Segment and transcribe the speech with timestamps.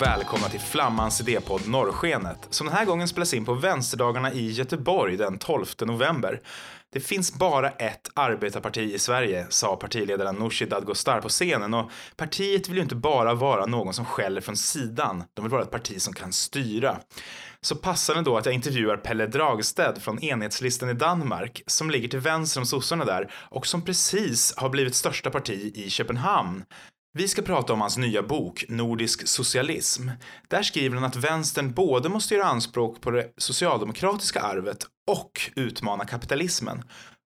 [0.00, 4.50] och välkomna till Flammans idépodd Norrskenet som den här gången spelas in på Vänsterdagarna i
[4.50, 6.40] Göteborg den 12 november.
[6.92, 12.68] Det finns bara ett arbetarparti i Sverige, sa partiledaren Nooshi Dadgostar på scenen och partiet
[12.68, 16.02] vill ju inte bara vara någon som skäller från sidan, de vill vara ett parti
[16.02, 16.96] som kan styra.
[17.60, 22.20] Så passande då att jag intervjuar Pelle Dragsted från enhetslistan i Danmark som ligger till
[22.20, 26.64] vänster om sossarna där och som precis har blivit största parti i Köpenhamn.
[27.12, 30.08] Vi ska prata om hans nya bok Nordisk socialism.
[30.48, 36.04] Där skriver han att vänstern både måste göra anspråk på det socialdemokratiska arvet och utmana
[36.04, 36.82] kapitalismen.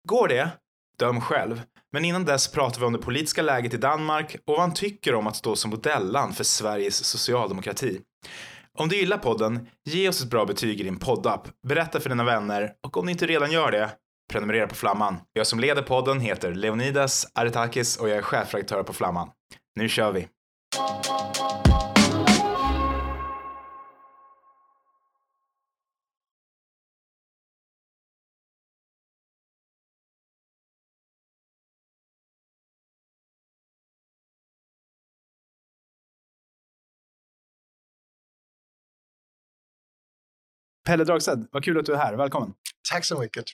[0.08, 0.50] Går det?
[0.98, 1.62] Döm själv.
[1.92, 5.14] Men innan dess pratar vi om det politiska läget i Danmark och vad han tycker
[5.14, 8.00] om att stå som modelland för Sveriges socialdemokrati.
[8.78, 12.24] Om du gillar podden, ge oss ett bra betyg i din poddapp, berätta för dina
[12.24, 13.91] vänner och om ni inte redan gör det,
[14.32, 15.16] prenumerera på Flamman.
[15.32, 19.28] Jag som leder podden heter Leonidas Aretakis och jag är chefredaktör på Flamman.
[19.77, 20.28] Nu kör vi!
[40.84, 42.14] Pelle Dragsted, vad kul att du är här.
[42.14, 42.55] Välkommen.
[42.91, 43.44] Tack så mycket.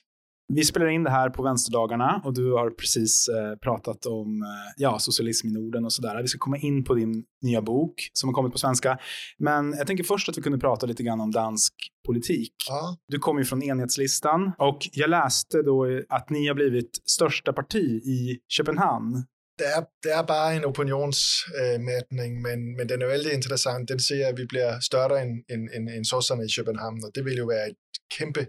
[0.55, 4.73] Vi spelar in det här på vänsterdagarna och du har precis eh, pratat om eh,
[4.77, 6.21] ja, socialism i Norden och sådär.
[6.21, 8.97] Vi ska komma in på din nya bok som har kommit på svenska.
[9.39, 11.73] Men jag tänker först att vi kunde prata lite grann om dansk
[12.07, 12.53] politik.
[12.67, 12.97] Ja.
[13.07, 17.85] Du kommer ju från enhetslistan och jag läste då att ni har blivit största parti
[18.05, 19.25] i Köpenhamn.
[19.57, 23.89] Det er, det er bare en opinionsmætning, men, men den er vældig interessant.
[23.89, 27.25] Den siger, at vi bliver større end, end, end, end sosserne i København, og det
[27.25, 27.77] vil jo være et
[28.17, 28.47] kæmpe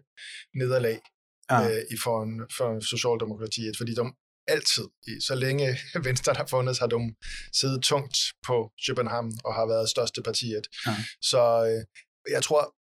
[0.54, 0.98] nederlag
[1.52, 1.70] Ja.
[1.70, 2.16] øh, i for,
[2.56, 4.12] for Socialdemokratiet, fordi de
[4.48, 7.14] altid, i- så længe Venstre har fundet, har de
[7.52, 10.66] siddet tungt på København og har været største partiet.
[10.86, 10.96] Ja.
[11.22, 11.80] Så øh,
[12.34, 12.74] jeg tror,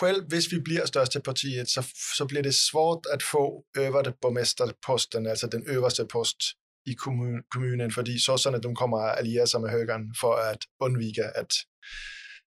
[0.00, 1.82] selv hvis vi bliver største partiet, så,
[2.16, 3.44] så bliver det svært at få
[3.76, 6.38] øverste borgmesterposten, altså den øverste post
[6.86, 11.24] i kommun, kommunen, fordi sosserne de kommer at alliere sig med høgeren for at undvige,
[11.24, 11.52] at,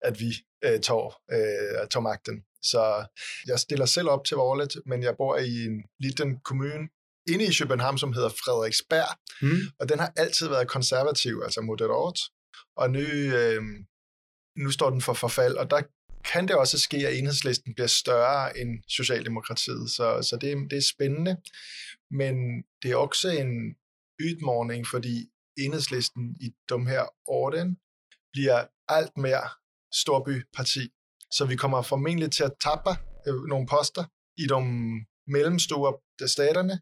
[0.01, 0.31] at vi
[0.65, 2.43] øh, tager, øh, tager magten.
[2.63, 3.05] Så
[3.47, 6.89] jeg stiller selv op til valget, men jeg bor i en liten kommune
[7.27, 9.57] inde i København, som hedder Frederiksberg, Mm.
[9.79, 12.19] og den har altid været konservativ, altså moderat,
[12.77, 13.61] og nu, øh,
[14.57, 15.81] nu står den for forfald, og der
[16.25, 20.81] kan det også ske, at enhedslisten bliver større end Socialdemokratiet, så, så det, det er
[20.95, 21.37] spændende,
[22.11, 22.35] men
[22.83, 23.75] det er også en
[24.23, 27.77] udmordning, fordi enhedslisten i de her orden
[28.33, 29.49] bliver alt mere
[29.93, 30.89] storbyparti,
[31.35, 32.91] så vi kommer formentlig til at tappe
[33.27, 34.03] øh, nogle poster
[34.37, 34.59] i de
[35.27, 35.93] mellemstore
[36.27, 36.75] staterne,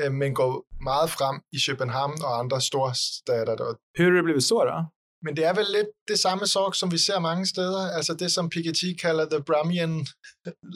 [0.00, 0.52] øh, men går
[0.88, 3.54] meget frem i København og andre store stater.
[3.96, 4.78] Hur har det blivit så då?
[5.24, 7.82] men det er vel lidt det samme sak, som vi ser mange steder.
[7.96, 10.06] Altså det, som Piketty kalder the Brahmian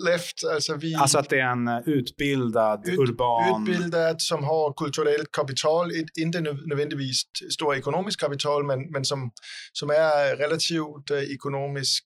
[0.09, 0.39] left.
[0.55, 3.53] Altså vi Alltså att det är en eh, utbildad, Ut- urban...
[3.53, 7.17] udbildet, som har kulturelt kapital, et, ikke nø- nødvendigvis
[7.51, 9.31] stor økonomisk kapital, men, men som,
[9.75, 10.13] som er
[10.45, 12.03] relativt øh, økonomisk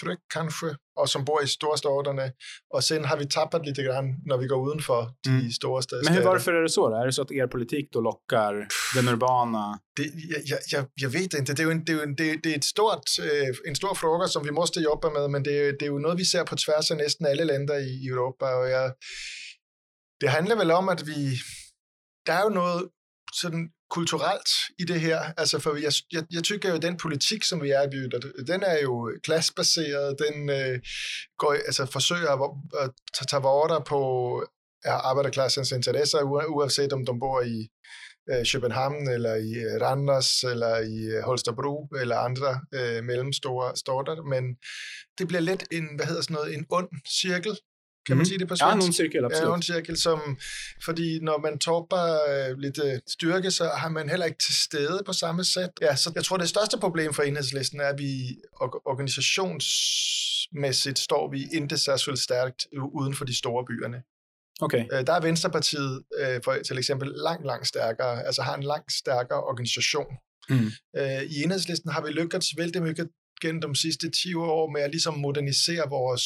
[0.00, 2.26] tryg, kanskje, og som bor i storstaderne.
[2.74, 5.50] Og sen har vi tappet lidt grann, når vi går uden for de Mm.
[5.52, 6.04] store stater.
[6.04, 6.96] Men hur, varför är det så då?
[6.96, 8.52] Är det så att er politik då lockar
[8.96, 9.78] den urbana?
[9.96, 11.46] Det, jeg, jeg, jeg, jeg ved det.
[11.48, 13.94] Det er jo, en, det er en, det, det er et stort, øh, en stor
[13.94, 16.44] fråga, som vi måste jobbe med, men det, er- det er jo noget, vi ser
[16.44, 18.46] på tværs af næsten alle lande i, Europa.
[18.46, 18.92] Og jeg,
[20.20, 21.18] det handler vel om, at vi...
[22.26, 22.82] Der er jo noget
[23.40, 25.20] sådan kulturelt i det her.
[25.36, 27.90] Altså, for jeg, jeg, jeg tykker jo, at den politik, som vi er i
[28.46, 30.16] den er jo klassebaseret.
[30.18, 30.78] Den øh,
[31.38, 32.50] går, altså, forsøger at,
[32.82, 33.42] at tage- tage
[33.86, 34.00] på
[34.84, 37.68] arbejderklassens interesser, uanset om de bor i
[38.30, 44.22] øh, København, eller i øh, Randers, eller i øh, Holstebro, eller andre øh, mellemstore storter.
[44.22, 44.44] Men
[45.18, 46.88] det bliver lidt en, hvad hedder sådan noget, en ond
[47.22, 47.58] cirkel,
[48.06, 48.24] kan man Mhm.
[48.24, 48.84] sige det på Ja, svensk?
[48.86, 49.56] någon cirkel, Ja, absolut.
[49.56, 50.38] en cirkel, som,
[50.84, 55.02] fordi når man topper øh, lidt øh, styrke, så har man heller ikke til stede
[55.06, 55.70] på samme sæt.
[55.80, 61.30] Ja, så jeg tror, det største problem for enhedslisten er, at vi or- organisationsmæssigt står
[61.30, 64.02] vi ikke særskilt stærkt uden for de store byerne.
[64.60, 64.86] Okej.
[64.92, 68.92] Øh, der er Venstrepartiet øh, for til eksempel langt, langt stærkere, altså har en langt
[68.92, 70.06] stærkere organisation.
[70.48, 70.70] Mm.
[70.96, 73.08] Øh, I enhedslisten har vi lykkedes vældig meget
[73.42, 76.22] gennem de sidste 10 år med at ligesom modernisere vores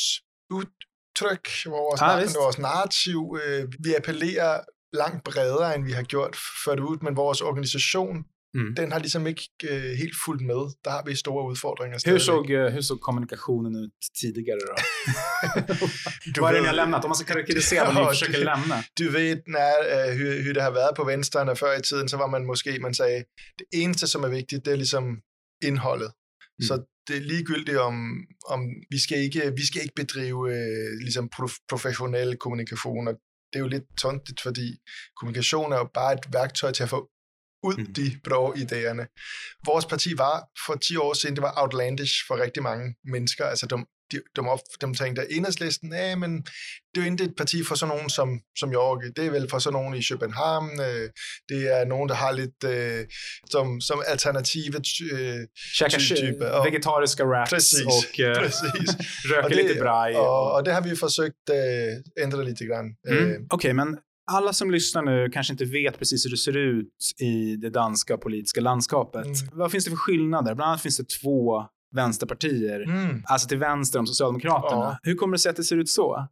[1.23, 2.37] udtryk, vores, Ah, vist.
[2.37, 3.39] vores narrativ.
[3.45, 4.61] Øh, vi appellerer
[4.93, 8.25] langt bredere, end vi har gjort før det ud, men vores organisation,
[8.55, 8.75] Mm.
[8.77, 10.63] den har ligesom ikke øh, helt fulgt med.
[10.85, 12.21] Der har vi store udfordringer Hur stadigvæk.
[12.21, 14.75] såg, eh, hur såg kommunikationen ut tidigare då?
[16.35, 17.05] Du Vad är det ni har lämnat?
[17.05, 18.77] Om man ska karaktärisera vad ni försöker det- lämna.
[18.99, 22.17] Du ved, når, øh, hur, hur det har været på venstrene før i tiden, så
[22.17, 23.19] var man måske, man sagde,
[23.59, 25.05] det eneste, som er vigtigt, det er ligesom
[25.63, 26.11] indholdet.
[26.59, 26.63] Mm.
[26.69, 26.75] Så
[27.09, 27.95] det er ligegyldigt om,
[28.49, 28.61] om
[28.91, 31.31] vi, skal ikke, vi skal ikke bedrive øh, ligesom
[31.69, 33.13] professionelle kommunikationer.
[33.53, 34.69] Det er jo lidt tontigt, fordi
[35.17, 37.11] kommunikation er jo bare et værktøj til at få
[37.63, 37.95] ud mm.
[37.95, 39.05] de blå idéerne.
[39.67, 43.45] Vores parti var for 10 år siden, det var outlandish for rigtig mange mennesker.
[43.45, 43.77] Altså de,
[44.13, 44.43] de, de,
[44.87, 46.33] de tænkte, at enhedslisten, ja, men
[46.95, 49.13] det er jo ikke et parti for sådan nogen som, som Jorge.
[49.17, 50.71] Det er vel for sådan nogen i København.
[50.81, 51.11] Øh,
[51.49, 53.07] det er nogen, der har lidt øh,
[53.51, 54.77] som, som alternative
[55.13, 55.41] øh,
[55.99, 56.47] typer.
[56.47, 58.89] Og, vegetariske wraps præcis, og øh, præcis.
[59.31, 60.13] røker og det, lite braj.
[60.15, 62.89] Og, og det har vi forsøgt øh, ændre lite grann.
[63.05, 63.13] Mm.
[63.13, 63.99] Øh, Okej, okay, men
[64.31, 68.17] alla som lyssnar nu kanske inte vet precis hur det ser ut i det danska
[68.17, 69.27] politiska landskapet.
[69.27, 69.59] Mm.
[69.59, 70.55] Vad finns det för skillnader?
[70.55, 71.65] Bland annat finns det två
[71.97, 73.23] vänsterpartier, mm.
[73.27, 74.83] alltså till vänster om Socialdemokraterna.
[74.83, 74.99] Ja.
[75.03, 76.29] Hur kommer det sig att det ser ut så?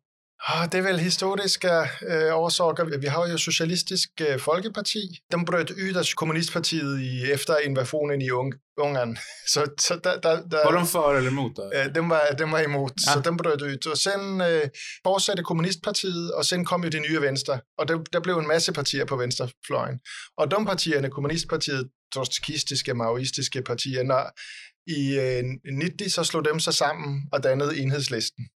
[0.72, 1.68] Det er vel historiske
[2.08, 2.98] øh, årsager.
[2.98, 4.98] Vi har jo Socialistisk øh, Folkeparti.
[5.32, 9.16] De brøt ud af Kommunistpartiet i, efter invasionen i Ungarn.
[9.52, 11.50] Så, så der, der, der, var de for eller imod?
[11.74, 13.12] Øh, de, var, de var imod, ja.
[13.12, 13.86] så de brøt ud.
[13.90, 14.68] Og sen øh,
[15.06, 17.60] fortsatte Kommunistpartiet, og sen kom jo det nye Venstre.
[17.78, 19.98] Og der, der blev en masse partier på venstrefløjen.
[20.38, 24.22] Og de partierne, Kommunistpartiet, trotskistiske, maoistiske partier, når
[24.86, 25.44] i øh,
[25.80, 28.48] 90 så slog dem sig sammen og dannede enhedslisten.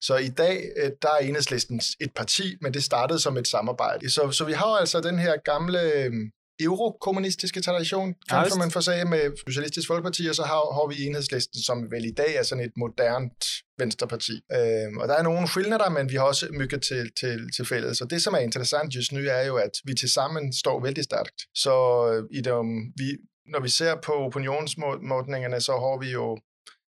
[0.00, 4.10] Så i dag, øh, der er enhedslisten et parti, men det startede som et samarbejde.
[4.10, 6.12] Så, så vi har altså den her gamle øh,
[6.60, 11.06] eurokommunistiske tradition, kan ja, man få sige, med Socialistisk Folkeparti, og så har, har vi
[11.06, 13.44] enhedslisten, som vel i dag er sådan et modernt
[13.78, 14.32] venstreparti.
[14.32, 17.98] Øh, og der er nogle skillnader, men vi har også mygget til, til, til fælles.
[17.98, 21.04] Så det, som er interessant just nu, er jo, at vi til sammen står vældig
[21.04, 21.38] stærkt.
[21.54, 21.74] Så
[22.12, 23.08] øh, i dem, vi,
[23.48, 26.38] når vi ser på opinionsmåtningerne, så har vi jo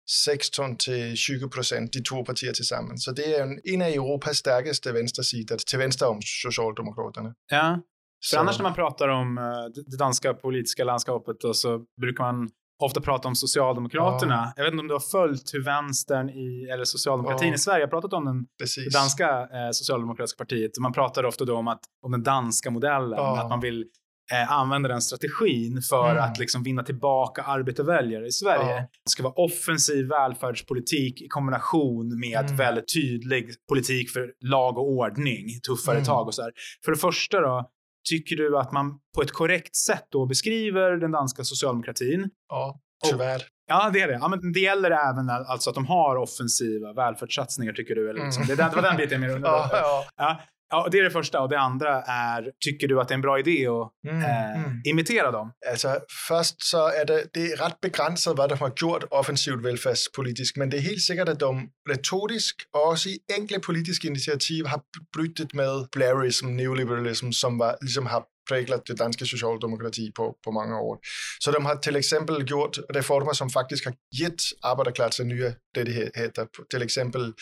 [0.10, 3.00] 16 til 20 procent, de to partier til sammen.
[3.00, 7.34] Så det er en, en af Europas stærkeste venstresider til venstre om Socialdemokraterne.
[7.52, 7.78] Ja,
[8.22, 8.40] för så.
[8.40, 9.44] annars när man pratar om uh,
[9.86, 12.50] det danska politiska landskapet då, så brukar man
[12.80, 14.36] ofta prata om Socialdemokraterna.
[14.36, 14.54] Ja.
[14.56, 17.56] Jag vet inte om du har följt hur vänstern i, eller socialdemokratin ja.
[17.56, 20.72] i Sverige har pratat om den, det danska eh, socialdemokratiska partiet.
[20.80, 23.42] Man pratar ofta då om, att, om den danska modellen, ja.
[23.42, 23.86] att man vill
[24.32, 26.24] eh, använder den strategin för mm.
[26.24, 28.76] att liksom vinna tillbaka arbetarväljare i Sverige.
[28.76, 28.88] Ja.
[29.06, 32.56] Det ska vara offensiv välfärdspolitik i kombination med mm.
[32.56, 36.06] väldigt tydlig politik för lag och ordning, tuffare mm.
[36.06, 36.52] tag och så här.
[36.86, 37.70] För det första då,
[38.10, 42.30] tycker du att man på ett korrekt sätt då beskriver den danska socialdemokratin?
[42.50, 42.80] Ja,
[43.10, 43.36] tyvärr.
[43.36, 43.42] Och,
[43.72, 44.14] Ja, det är det.
[44.14, 48.10] Ja, men det gäller även alltså att de har offensiva välfärdssatsningar, tycker du?
[48.10, 48.44] Eller liksom.
[48.44, 48.58] mm.
[48.58, 49.58] det, det var den biten jag mer undrade.
[49.72, 50.06] ja, ja.
[50.18, 50.42] ja.
[50.72, 51.42] Ja, det är det första.
[51.42, 54.66] Och det andra är, tycker du att det är en bra idé att mm, äh,
[54.66, 54.82] mm.
[54.86, 55.52] imitera dem?
[55.68, 60.58] Altså, først så er det, det er ret begrænset, hvad de har gjort offensivt velfærdspolitisk,
[60.58, 64.82] men det er helt sikkert, at de retorisk og også i enkle politiske initiativer har
[65.14, 70.76] bryttet med Blairism, neoliberalism, som var, ligesom har präglat det danske socialdemokrati på, på mange
[70.76, 71.00] år.
[71.44, 76.46] Så de har til eksempel gjort reformer, som faktisk har givet arbejderklassen nye rettigheder.
[76.72, 77.34] Til eksempel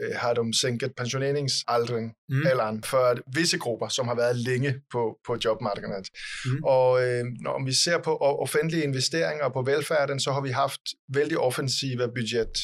[0.00, 2.82] øh, har de sænket pensioneringsalderen mm.
[2.82, 6.08] for visse grupper, som har været længe på, på jobmarkedet.
[6.44, 6.64] Mm.
[6.64, 10.80] Og øh, når vi ser på offentlige investeringer på velfærden, så har vi haft
[11.14, 12.54] vældig offensive budget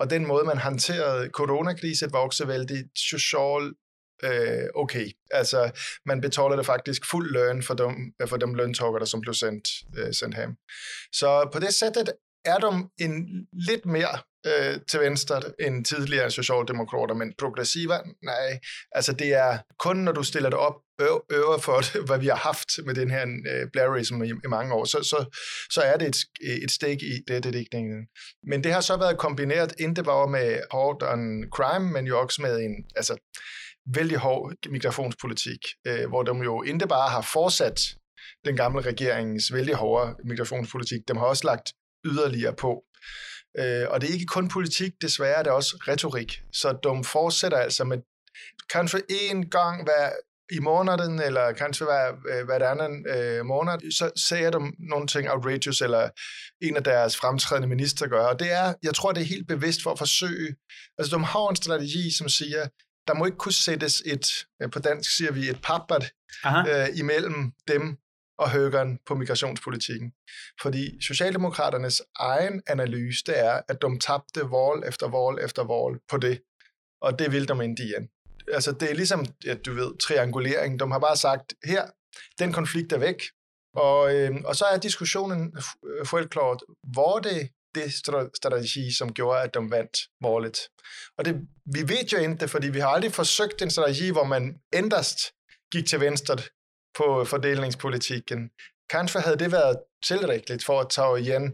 [0.00, 3.64] og den måde, man håndterede coronakrisen, var også vældig social
[4.24, 5.06] øh, okay.
[5.30, 5.70] Altså,
[6.06, 9.68] man betaler det faktisk fuld løn for dem, øh, for dem løntagere, som blev sendt,
[9.98, 10.54] øh, sendt hjem.
[11.12, 12.12] Så på det sættet
[12.44, 18.58] er de en lidt mere øh, til venstre end tidligere socialdemokrater, men progressiver, nej.
[18.92, 20.74] Altså, det er kun, når du stiller det op
[21.30, 24.74] øver for, det, hvad vi har haft med den her øh, Blairism i, i mange
[24.74, 25.38] år, så, så,
[25.70, 26.16] så er det et,
[26.62, 28.06] et stik i det, det digtningen.
[28.42, 32.42] Men det har så været kombineret ikke bare med hårdt on crime, men jo også
[32.42, 33.16] med en, altså,
[33.94, 37.80] vældig hård migrationspolitik, øh, hvor de jo ikke bare har fortsat
[38.44, 41.72] den gamle regeringens vældig hårde migrationspolitik, de har også lagt
[42.04, 42.84] yderligere på.
[43.58, 46.40] Øh, og det er ikke kun politik, desværre det er også retorik.
[46.52, 47.98] Så de fortsætter altså med
[48.70, 50.10] kanskje en gang hver
[50.52, 55.30] i måneden, eller kanskje hver, øh, hver anden øh, måned, så siger de nogle ting
[55.30, 56.10] outrageous, eller
[56.62, 58.24] en af deres fremtrædende minister gør.
[58.26, 60.54] Og det er, jeg tror, det er helt bevidst for at forsøge.
[60.98, 62.66] Altså, de har en strategi, som siger,
[63.08, 64.26] der må ikke kunne sættes et,
[64.72, 66.12] på dansk siger vi, et papbat
[66.46, 67.98] øh, imellem dem
[68.38, 70.12] og høgeren på migrationspolitikken.
[70.62, 76.18] Fordi Socialdemokraternes egen analyse, det er, at de tabte vold efter vold efter vold på
[76.18, 76.40] det.
[77.02, 78.08] Og det vil de ikke igen.
[78.52, 80.80] Altså, det er ligesom, ja, du ved, triangulering.
[80.80, 81.86] De har bare sagt, her,
[82.38, 83.22] den konflikt er væk.
[83.74, 85.56] Og, øh, og så er diskussionen
[86.12, 87.92] helt klart, hvor det det
[88.36, 90.58] strategi, som gjorde, at de vandt målet.
[91.18, 91.34] Og det,
[91.74, 95.18] vi ved jo ikke, fordi vi har aldrig forsøgt en strategi, hvor man endast
[95.72, 96.36] gik til venstre
[96.98, 98.50] på fordelingspolitikken.
[98.90, 101.52] kanskje havde det været tilrækkeligt for at tage igen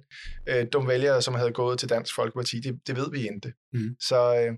[0.49, 2.61] øh, de vælgere, som havde gået til Dansk Folkeparti.
[2.61, 3.52] Det, det ved vi ikke.
[3.73, 3.96] Mm.
[4.00, 4.52] Så, øh,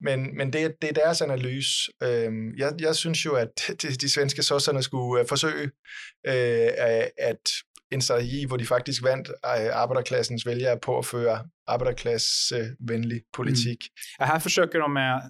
[0.00, 1.92] men, men det, det er deres analyse.
[2.02, 3.48] Øh, jeg, jeg synes jo, at
[3.82, 5.70] de, de svenske sosserne skulle øh, forsøge
[6.26, 6.70] øh,
[7.18, 7.50] at
[7.90, 13.88] en strategi, hvor de faktisk vandt øh, arbejderklassens vælgere på at føre arbejderklassvenlig politik.
[14.20, 14.28] Mm.
[14.28, 15.20] Här försöker de med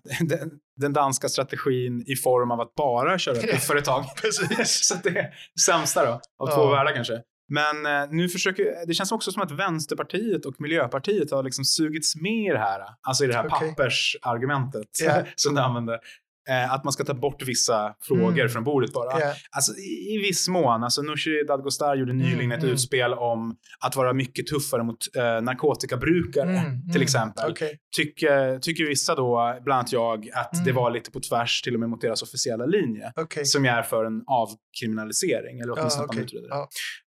[0.81, 4.05] den, danska strategin i form av att bara köra företag.
[4.65, 5.35] Så det är
[5.67, 7.23] sämsta då, av två världar kanske.
[7.49, 12.17] Men eh, nu försöker, det känns också som att Vänsterpartiet och Miljöpartiet har liksom sugits
[12.17, 13.69] med i det här, alltså i det här okay.
[13.69, 15.27] pappersargumentet yeah.
[15.37, 15.99] som du använder.
[16.49, 18.49] Eh, att man ska ta bort vissa frågor mm.
[18.49, 19.19] från bordet bara.
[19.19, 19.37] Yeah.
[19.51, 20.85] Alltså, i, I viss mån.
[20.85, 22.75] Alltså, Nooshi Dadgostar gjorde nyligen mm, ett mm.
[22.75, 27.03] utspel om att vara mycket tuffare mot eh, narkotikabrukare, mm, till mm.
[27.03, 27.51] exempel.
[27.51, 27.73] Okay.
[27.97, 30.75] Tycker, tycker vissa då, bland annat jag, att det mm.
[30.75, 33.13] var lite på tvärs till och med mot deras officiella linje.
[33.17, 33.45] Okay.
[33.45, 36.23] Som är för en avkriminalisering, eller åtminstone ja, okay.
[36.23, 36.55] att man utreder det.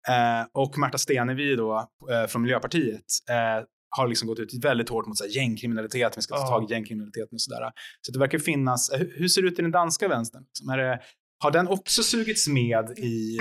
[0.08, 0.40] Ja.
[0.40, 3.64] Eh, och Märta Stenevi då, eh, från Miljöpartiet, eh,
[3.96, 6.72] har liksom gått ut väldigt hårt mot så här, gängkriminalitet, vi ska ta tag i
[6.72, 7.70] gängkriminaliteten och sådär.
[8.00, 10.42] Så det verkar finnas, eh, hur ser det ut i den danska vänstern?
[10.42, 11.00] Liksom, är det,
[11.38, 13.38] har den också sugits med i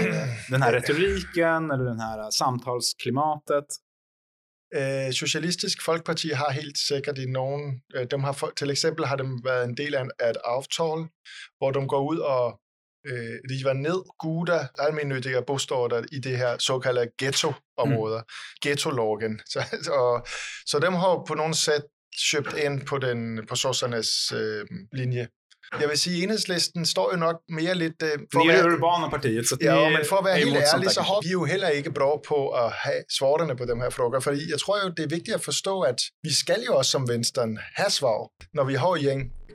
[0.50, 3.66] den här retoriken eller den här samtalsklimatet?
[4.76, 9.42] Eh, Socialistisk Folkeparti har helt sikkert i nogen, eh, de har, til eksempel har de
[9.44, 11.08] været en del af, af et aftal,
[11.58, 12.60] hvor de går ud og
[13.08, 18.20] øh, river ned gode almindelige bosteder i det her såkaldte ghetto-områder.
[18.20, 18.70] Mm.
[18.70, 19.40] Ghetto-loggen.
[19.52, 19.60] Så,
[19.92, 20.28] og,
[20.66, 21.82] så dem har på nogen sæt
[22.32, 25.28] købt ind på, den, på sossernes øh, linje.
[25.80, 28.04] Jeg vil sige, at enhedslisten står jo nok mere lidt...
[28.04, 31.02] Uh, for er det urbane partiet, så Ja, men for at være helt ærlig, så
[31.02, 34.52] har vi jo heller ikke bra på at have svarene på de her frågor, fordi
[34.52, 37.58] jeg tror jo, det er vigtigt at forstå, at vi skal jo også som Venstre
[37.76, 38.96] have svar, når vi har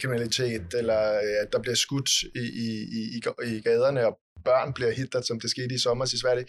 [0.03, 0.99] gængkriminalitet, eller
[1.43, 2.69] at der bliver skudt i, i,
[2.99, 3.21] i,
[3.57, 6.47] i gaderne, og børn bliver hittet, som det skete i sommer i Sverige.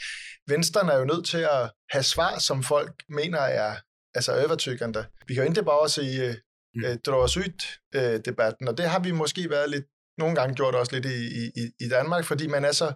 [0.48, 3.76] Venstre er jo nødt til at have svar, som folk mener er
[4.16, 5.06] altså overtrykkende.
[5.28, 6.36] Vi kan jo ikke bare sige,
[6.76, 6.86] mm.
[6.86, 9.86] øh, dra os ud øh, debatten, og det har vi måske været lidt,
[10.18, 11.20] nogle gange gjort også lidt i,
[11.62, 12.94] i, i Danmark, fordi man er så,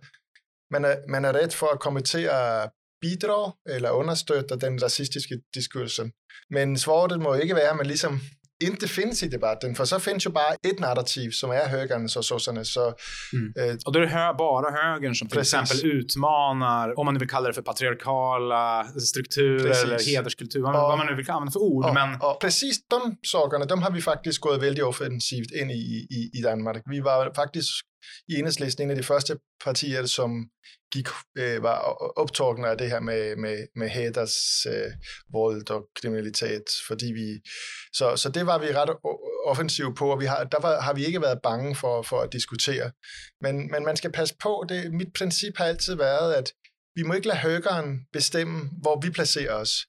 [0.72, 2.70] man er, man er ret for at komme til at
[3.02, 6.12] bidrage eller understøtte den racistiske diskursen.
[6.50, 8.22] Men svaret må ikke være, at man ligesom
[8.64, 12.26] inte finns i debatten, för så finns ju bara ett narrativ som är högerns och
[12.26, 12.74] sossarnas.
[12.74, 12.94] Så,
[13.34, 13.70] mm.
[13.70, 15.54] eh, och då är det hö bara högern som till precis.
[15.54, 19.84] exempel utmanar, om man nu vill kalla det för patriarkala strukturer precis.
[19.84, 21.86] eller hederskultur, vad, vad man nu vill använda för ord.
[21.86, 22.22] Och, men...
[22.22, 26.42] och precis de sakerna, de har vi faktiskt gått väldigt offensivt in i, i, i
[26.42, 26.84] Danmark.
[26.86, 27.70] Vi var faktiskt
[28.28, 30.50] i enhedslisten en af de første partier, som
[30.92, 31.80] gik, øh, var
[32.16, 34.92] optorkende af det her med, med, med haters øh,
[35.32, 37.42] vold og kriminalitet, fordi vi,
[37.94, 38.90] så, så det var vi ret
[39.46, 42.34] offensive på, og vi har, der var, har vi ikke været bange for, for at
[42.34, 42.92] diskutere.
[43.42, 46.54] Men, men man skal passe på, det, mit princip har altid været, at
[46.96, 49.88] vi må ikke lade høgeren bestemme, hvor vi placerer os.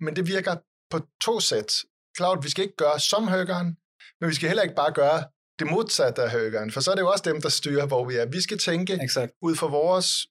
[0.00, 0.56] Men det virker
[0.90, 1.72] på to sæt.
[2.16, 3.76] Klart, vi skal ikke gøre som høgeren,
[4.20, 5.24] men vi skal heller ikke bare gøre
[5.58, 8.14] det modsatte af høgeren, for så er det jo også dem, der styrer, hvor vi
[8.14, 8.26] er.
[8.26, 9.32] Vi skal tænke Exakt.
[9.42, 10.26] ud fra vores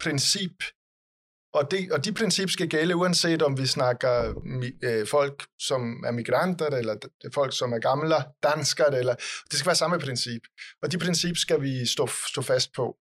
[0.00, 0.62] princip,
[1.54, 4.34] og, det, og de princip skal gælde, uanset om vi snakker
[4.82, 6.96] øh, folk, som er migranter, eller
[7.34, 9.14] folk, som er gamle danskere, eller
[9.50, 10.42] det skal være samme princip.
[10.82, 12.96] Og de princip skal vi stå, stå fast på.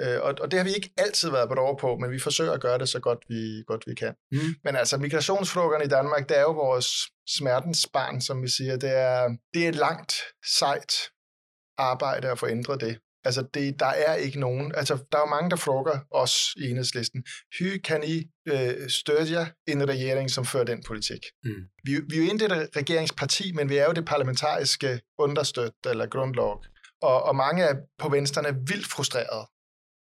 [0.00, 2.60] Øh, og, og det har vi ikke altid været bedre på, men vi forsøger at
[2.60, 4.14] gøre det så godt vi, godt vi kan.
[4.32, 4.38] Mm.
[4.64, 6.86] Men altså, migrationsfrågerne i Danmark, det er jo vores
[7.28, 8.76] smertens barn, som vi siger.
[8.76, 10.14] Det er, det er et langt,
[10.58, 10.92] sejt
[11.78, 12.98] arbejde at få ændret det.
[13.24, 14.74] Altså, det, der er ikke nogen...
[14.74, 17.24] Altså, der er jo mange, der frågar os i enhedslisten,
[17.58, 21.26] hur kan I øh, støtte en regering, som fører den politik?
[21.44, 21.50] Mm.
[21.84, 26.06] Vi, vi er jo ikke et regeringsparti, men vi er jo det parlamentariske understøt eller
[26.06, 26.56] grundlag.
[27.02, 29.46] Og, og mange af på venstrene er vildt frustrerede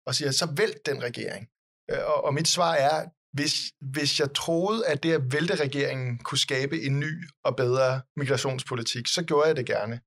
[0.07, 1.47] og siger, så vælt den regering.
[1.91, 6.17] Øh, og, og mit svar er, hvis, hvis jeg troede, at det at vælte regeringen
[6.17, 9.99] kunne skabe en ny og bedre migrationspolitik, så gjorde jeg det gerne.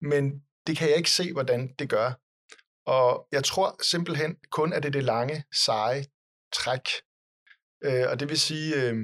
[0.00, 2.12] Men det kan jeg ikke se, hvordan det gør.
[2.86, 6.04] Og jeg tror simpelthen kun, at det er det lange, seje
[6.54, 6.88] træk.
[7.84, 8.94] Øh, og det vil sige, øh,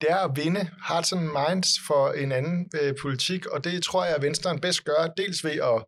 [0.00, 4.04] det er at vinde hearts and minds for en anden øh, politik, og det tror
[4.04, 5.84] jeg, at Venstre bedst gør, dels ved at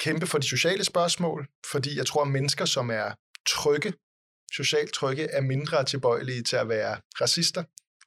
[0.00, 3.14] kæmpe for de sociale spørgsmål, fordi jeg tror, at mennesker, som er
[3.48, 3.92] trygge,
[4.52, 7.64] socialt trygge, er mindre tilbøjelige til at være racister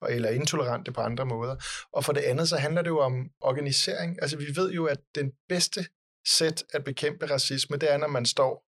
[0.10, 1.56] eller intolerante på andre måder.
[1.94, 4.22] Og for det andet, så handler det jo om organisering.
[4.22, 5.86] Altså vi ved jo, at den bedste
[6.28, 8.64] sæt at bekæmpe racisme, det er, når man står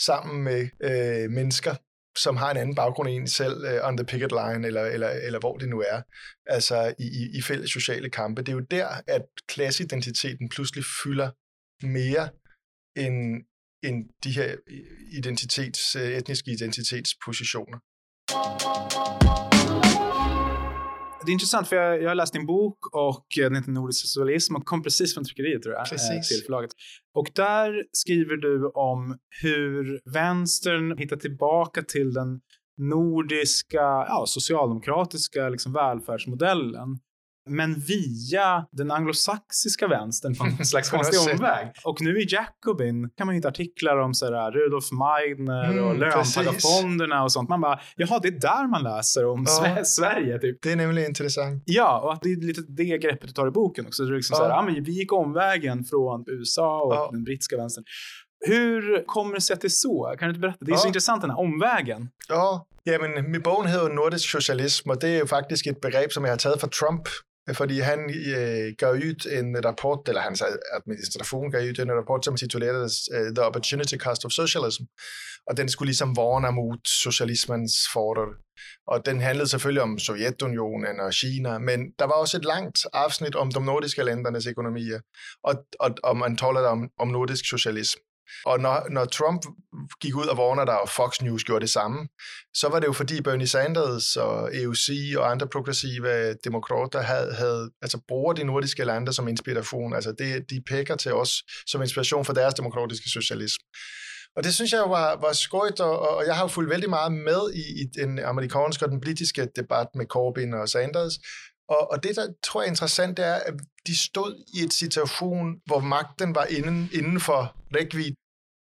[0.00, 1.74] sammen med øh, mennesker,
[2.18, 5.08] som har en anden baggrund end en selv, uh, on the picket line, eller, eller,
[5.08, 6.02] eller hvor det nu er,
[6.46, 8.42] altså i, i, i fælles sociale kampe.
[8.42, 11.30] Det er jo der, at klasseidentiteten pludselig fylder
[11.86, 12.28] mere
[12.98, 13.44] end,
[13.86, 14.56] end de her
[15.18, 17.78] identitets, etniske identitetspositioner.
[21.24, 24.56] Det är intressant för jag, jag har läst din bok och den heter Nordisk socialism
[24.56, 26.28] och kom precis från tryckeriet tror jag, precis.
[26.28, 26.70] till förlaget.
[27.14, 32.40] Och där skriver du om hur vänstern hittar tillbaka till den
[32.76, 36.98] nordiska, ja, socialdemokratiska liksom välfärdsmodellen
[37.50, 41.72] men via den anglosaxiska vänstern på en slags konstig omväg.
[41.84, 45.98] Och nu i Jacobin kan man hitta artiklar om så här, Rudolf Meidner mm, och
[45.98, 47.48] löntagarfonderna och sånt.
[47.48, 50.38] Man bara, jaha, det är där man läser om ja, Sverige.
[50.38, 50.62] Typ.
[50.62, 51.62] Det är nämligen intressant.
[51.66, 54.04] Ja, och att det är lite det greppet du tar i boken också.
[54.04, 54.38] Det är liksom ja.
[54.38, 57.08] så här, ja, men vi gick omvägen från USA och ja.
[57.12, 57.84] den brittiska vänstern.
[58.46, 60.14] Hur kommer det sig att det är så?
[60.18, 60.64] Kan du inte berätta?
[60.64, 60.78] Det är ja.
[60.78, 62.08] så intressant den här omvägen.
[62.28, 66.24] Ja, Jamen, min bogen hedder Nordisk Socialism, og det er jo faktisk et begreb, som
[66.24, 67.08] jeg har taget fra Trump,
[67.48, 68.00] Øh, fordi han
[68.36, 70.42] øh, gav ud en rapport, eller hans
[70.76, 74.82] administration gav ud en rapport, som titulerede uh, The Opportunity Cost of Socialism,
[75.46, 78.30] og den skulle ligesom varne mod socialismens fordel.
[78.86, 83.34] Og den handlede selvfølgelig om Sovjetunionen og Kina, men der var også et langt afsnit
[83.34, 85.00] om de nordiske ländernas økonomier,
[85.44, 88.00] og, og, og man talte om, om nordisk socialism.
[88.44, 89.42] Og når, når Trump
[90.00, 92.08] gik ud og Warner der, og Fox News gjorde det samme,
[92.54, 97.70] så var det jo fordi Bernie Sanders og EUC og andre progressive demokrater havde, havde
[97.82, 99.94] altså bruger de nordiske lande som inspiration.
[99.94, 103.64] Altså det, de pækker til os som inspiration for deres demokratiske socialisme.
[104.36, 107.12] Og det synes jeg var, var skøjt, og, og jeg har jo fulgt vældig meget
[107.12, 111.18] med i, i den amerikanske og den politiske debat med Corbyn og Sanders,
[111.68, 113.54] og, og det, der tror jeg er interessant, det er, at
[113.86, 118.16] de stod i et situation, hvor magten var inden, inden for rækkevidde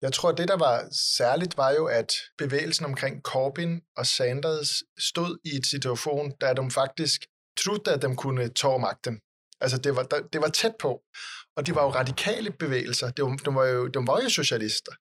[0.04, 5.38] jeg tror, det, der var særligt, var jo, at bevægelsen omkring Corbyn og Sanders stod
[5.44, 7.20] i et situation, der de faktisk
[7.58, 9.20] troede, at de kunne tage magten.
[9.60, 11.02] Altså, det var, det var tæt på.
[11.56, 13.10] Og de var jo radikale bevægelser.
[13.10, 14.92] De, de, var, jo, de var jo socialister.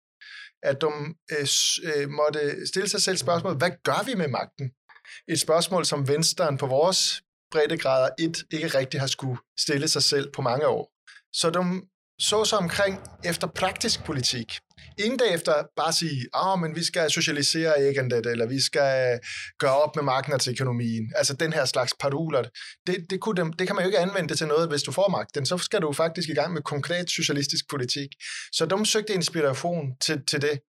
[0.70, 0.88] At de
[1.32, 1.48] øh,
[1.96, 4.72] øh, måtte stille sig selv spørgsmålet, hvad gør vi med magten?
[5.28, 10.32] Et spørgsmål, som Venstren på vores breddegrader 1 ikke rigtig har skulle stille sig selv
[10.32, 10.92] på mange år.
[11.34, 11.82] Så de
[12.20, 14.60] så sig omkring efter praktisk politik.
[14.98, 19.20] Ikke efter bare sige, at oh, men vi skal socialisere egendet, eller vi skal
[19.60, 21.12] gøre op med markedsøkonomien.
[21.16, 22.44] Altså den her slags paroler.
[22.88, 25.10] Det, det, kunne dem, det kan man jo ikke anvende til noget, hvis du får
[25.10, 25.46] magten.
[25.46, 28.10] Så skal du faktisk i gang med konkret socialistisk politik.
[28.52, 30.60] Så de søgte inspiration til, til det.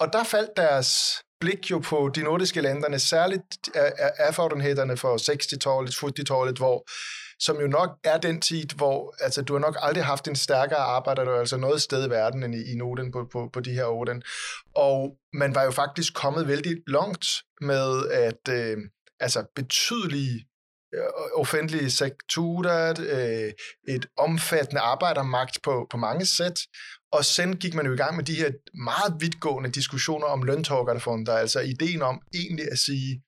[0.00, 0.88] Og der faldt deres
[1.40, 6.76] blik jo på de nordiske landerne, særligt øh, øh, erfarenhederne for 60-tallet, 40-tallet, hvor
[7.44, 10.78] som jo nok er den tid, hvor altså, du har nok aldrig haft en stærkere
[10.78, 13.84] arbejder, altså noget sted i verden end i, i Norden på, på, på de her
[13.84, 14.22] orden.
[14.76, 17.26] Og man var jo faktisk kommet vældig langt
[17.60, 18.78] med at øh,
[19.20, 20.46] altså betydelige
[20.94, 21.00] øh,
[21.34, 23.52] offentlige sektorer, øh,
[23.94, 26.60] et omfattende arbejdermagt på, på mange sæt,
[27.12, 31.34] og sen gik man jo i gang med de her meget vidtgående diskussioner om løntårgerfonder,
[31.34, 33.22] altså ideen om egentlig at sige,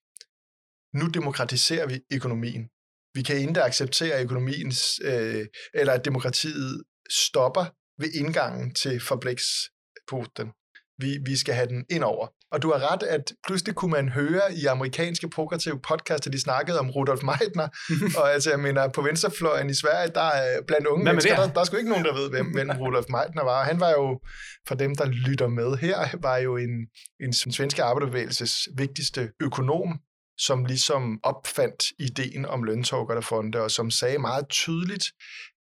[0.95, 2.69] nu demokratiserer vi økonomien
[3.15, 7.65] vi kan ikke acceptere økonomiens, øh, eller at demokratiet stopper
[7.99, 10.53] ved indgangen til fabriksporten.
[10.99, 12.27] Vi, vi skal have den ind over.
[12.55, 16.79] Og du har ret, at pludselig kunne man høre i amerikanske progressive podcaster, de snakkede
[16.79, 17.69] om Rudolf Meidner,
[18.21, 21.61] og altså, jeg mener, på venstrefløjen i Sverige, der er blandt unge mennesker, der, der
[21.61, 23.65] er sgu ikke nogen, der ved, hvem, hvem Rudolf Meidner var.
[23.65, 24.21] Han var jo,
[24.69, 26.75] for dem, der lytter med her, var jo en,
[27.21, 29.99] en svenske arbejderbevægelses vigtigste økonom,
[30.39, 35.05] som ligesom opfandt ideen om løntårgerfonde, og som sagde meget tydeligt,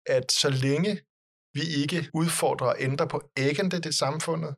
[0.06, 0.98] at så længe
[1.54, 4.54] vi ikke udfordrer og ændrer på ægende det samfundet,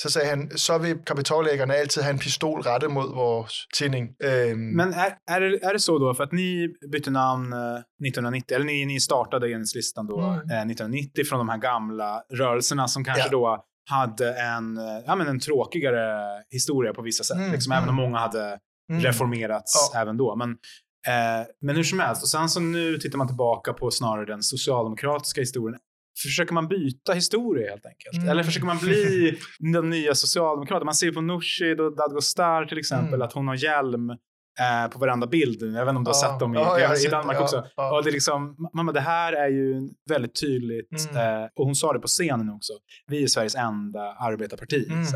[0.00, 4.08] så sagde han, så vil kapitalägarna altid have en pistol rettet mod vores tidning.
[4.22, 4.58] Øhm.
[4.58, 8.66] Men är, är, det, är det så då, för att ni bytte namn 1990, eller
[8.66, 10.70] ni, ni startade Enhetslistan då mm.
[10.70, 13.30] 1990 från de här gamla rörelserna som kanske ja.
[13.30, 16.04] då hade en, ja, men en tråkigare
[16.50, 17.36] historia på vissa sätt.
[17.36, 17.52] Mm.
[17.52, 17.82] Liksom, mm.
[17.82, 18.58] Även om många hade
[18.90, 19.02] mm.
[19.02, 20.00] reformerats ja.
[20.00, 20.36] även då.
[20.36, 24.26] Men, eh, men hur som helst, och sen så nu tittar man tillbaka på snarare
[24.26, 25.80] den socialdemokratiska historien.
[26.22, 28.16] Försöker man byta historia helt enkelt?
[28.16, 28.28] Mm.
[28.28, 29.38] Eller försöker man bli
[29.72, 30.86] den nya socialdemokraten?
[30.86, 33.22] Man ser på Nooshi och Dadgostar till exempel mm.
[33.22, 35.62] att hon har hjälm eh, på varenda bild.
[35.62, 37.64] Jag vet inte om du har sett dem i, ja, i Danmark det, också.
[37.76, 41.42] Ja, och det, är liksom, mamma, det här är ju väldigt tydligt, mm.
[41.42, 42.72] eh, och hon sa det på scenen också,
[43.06, 44.86] vi är Sveriges enda arbetarparti.
[44.88, 45.06] Mm,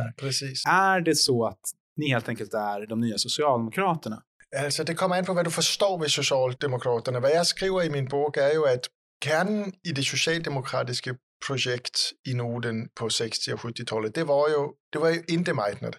[0.68, 1.60] är det så att
[1.96, 4.22] ni helt enkelt är de nya Socialdemokraterna?
[4.52, 7.20] Altså, det kommer an på, hvad du forstår ved Socialdemokraterne.
[7.20, 8.88] Hvad jeg skriver i min bog er jo, at
[9.22, 11.14] kernen i det socialdemokratiske
[11.46, 15.98] projekt i Norden på 60- og 70-tallet, det var jo, det var jo indemejtnet.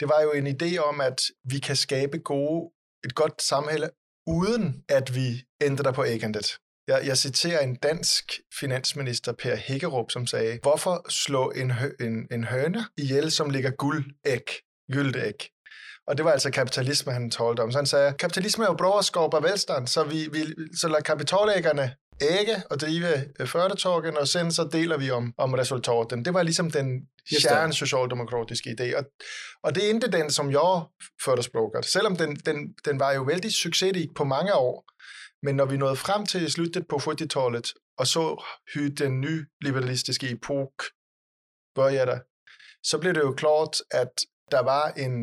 [0.00, 2.70] Det var jo en idé om, at vi kan skabe gode,
[3.04, 3.88] et godt samhälle,
[4.26, 6.46] uden at vi ændrer på æggendet.
[6.88, 8.24] Jeg, jeg citerer en dansk
[8.60, 13.70] finansminister, Per Hækkerup, som sagde, hvorfor slå en, hø, en, en høne ihjel, som ligger
[13.70, 14.46] guldæg,
[14.92, 15.38] gyldæg?
[16.06, 17.72] Og det var altså kapitalisme, han talte om.
[17.72, 20.40] Så han sagde, kapitalisme er jo bra at skabe velstand, så, vi, vi,
[20.80, 23.08] så lader kapitalæggerne ægge og drive
[23.40, 26.24] øh, førdetorgen, og sen så deler vi om, om resultaten.
[26.24, 28.96] Det var ligesom den kärn socialdemokratiske idé.
[28.96, 29.04] Og,
[29.62, 30.84] og det er ikke den, som jeg
[31.24, 31.82] förespråkar.
[31.82, 34.84] Selvom den, den, den var jo vældig succesrig på mange år.
[35.42, 40.30] Men når vi nåede frem til slutet på 40-tallet, og så hur den nye liberalistiske
[40.30, 40.84] epok
[41.78, 42.18] började,
[42.82, 44.12] så blev det jo klart, at
[44.50, 45.14] der var en,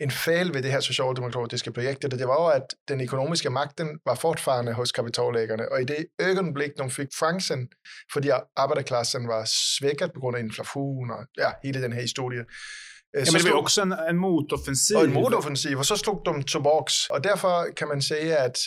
[0.00, 4.14] en fejl ved det her socialdemokratiske projekt, det var jo, at den økonomiske magten var
[4.14, 7.68] fortfarande hos kapitalæggerne, og i det øjeblik, de fik chancen,
[8.12, 9.44] fordi arbejderklassen var
[9.78, 12.40] svækket på grund af inflation og ja, hele den her historie,
[13.16, 14.96] øh, Ja, men det var også en, en motoffensiv.
[14.96, 16.94] Og en motoffensiv, og så slog de tilbage.
[17.10, 18.58] Og derfor kan man sige, at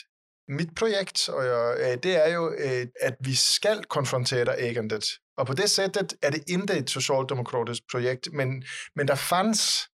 [0.48, 5.06] mit projekt, og jeg, øh, det er jo, øh, at vi skal konfrontere ægandet.
[5.38, 8.64] Og på det sættet er det ikke et socialdemokratisk projekt, men,
[8.96, 9.90] men der fanns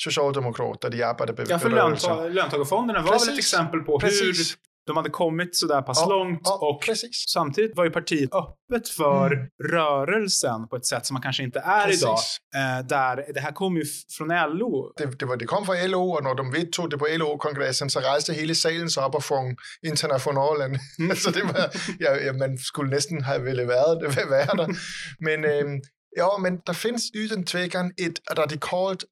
[0.00, 1.52] socialdemokrater i arbetarbevægelsen.
[1.52, 3.28] Ja, för löntag löntagarfonderna var Precis.
[3.28, 4.58] väl ett exempel på Precis.
[4.86, 7.24] De hade kommit så där pass ja, långt ja, och precis.
[7.28, 9.48] samtidigt var ju partiet öppet för mm.
[9.70, 12.02] rörelsen på ett sätt som man kanske inte är precis.
[12.02, 12.18] idag.
[12.56, 13.84] Eh, där det här kom ju
[14.16, 14.92] från LO.
[14.96, 18.00] Det, det, var, det kom från LO och när de vedtog det på LO-kongressen så
[18.00, 20.78] reste hela salen sig upp och från internationalen.
[20.98, 21.16] Mm.
[21.22, 24.76] så det var, ja, ja, man skulle nästan ha velat vara, det, vara där.
[25.18, 25.80] Men, eh,
[26.16, 29.04] ja, men der finns uden tvekan et radikalt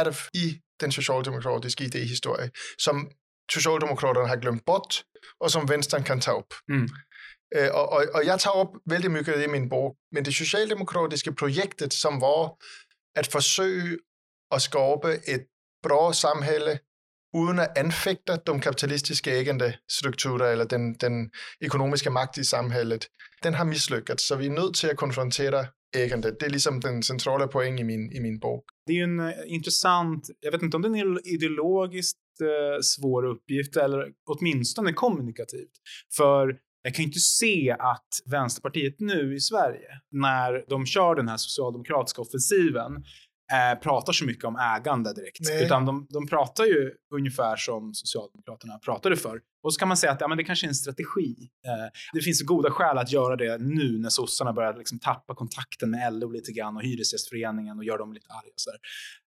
[0.00, 3.10] arv i den socialdemokratiske idéhistorie, som
[3.50, 5.04] Socialdemokraterne har glemt bort,
[5.40, 6.54] og som Venstre kan tage op.
[6.68, 6.88] Mm.
[7.56, 10.24] Øh, og, og, og jeg tager op vældig mye af det i min bog, men
[10.24, 12.56] det socialdemokratiske projektet, som var
[13.14, 13.98] at forsøge
[14.50, 15.46] at skabe et
[15.82, 16.78] bra samhälle
[17.34, 21.30] uden at anfægte de kapitalistiske ægende strukturer eller den, den
[21.62, 23.08] økonomiske magt i samhället,
[23.42, 24.20] den har mislykket.
[24.20, 26.30] Så vi er nødt til at konfrontere ägande.
[26.30, 28.64] Det är liksom den centrala poängen i min, i min bok.
[28.86, 33.26] Det är ju en uh, intressant, jag vet inte om det är ideologiskt Eh, svår
[33.26, 35.72] uppgift eller åtminstone kommunikativt.
[36.16, 41.28] För jag kan ju inte se att Vänsterpartiet nu i Sverige, när de kör den
[41.28, 43.04] här socialdemokratiska offensiven,
[43.52, 45.40] eh, pratar så mycket om ägande direkt.
[45.40, 45.64] Nej.
[45.64, 49.40] Utan de, de pratar ju ungefär som Socialdemokraterna pratade för.
[49.62, 51.50] Och så kan man säga att ja, men det kanske är en strategi.
[51.66, 55.90] Eh, det finns goda skäl att göra det nu när sossarna börjar liksom tappa kontakten
[55.90, 58.52] med LO lite grann och Hyresgästföreningen och gör dem lite arga.
[58.56, 58.70] Så,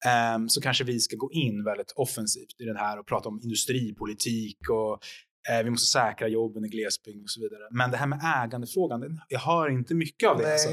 [0.08, 3.40] eh, så kanske vi ska gå in väldigt offensivt i den här och prata om
[3.42, 4.98] industripolitik och
[5.52, 7.62] eh, vi måste säkra jobben i glesbygd och så vidare.
[7.70, 10.52] Men det här med ägandefrågan, jag hör inte mycket av det.
[10.52, 10.68] Alltså.